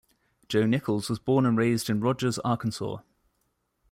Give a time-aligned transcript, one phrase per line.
[0.47, 3.01] Joe Nichols was born and raised in Rogers, Arkansas.